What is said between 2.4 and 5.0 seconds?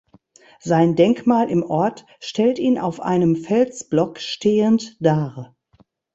ihn auf einem Felsblock stehend